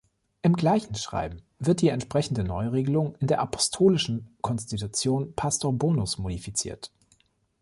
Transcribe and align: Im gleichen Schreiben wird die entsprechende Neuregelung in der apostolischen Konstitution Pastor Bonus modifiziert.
Im 0.41 0.55
gleichen 0.55 0.95
Schreiben 0.95 1.43
wird 1.59 1.79
die 1.79 1.89
entsprechende 1.89 2.43
Neuregelung 2.43 3.13
in 3.17 3.27
der 3.27 3.39
apostolischen 3.39 4.35
Konstitution 4.41 5.35
Pastor 5.35 5.73
Bonus 5.73 6.17
modifiziert. 6.17 6.91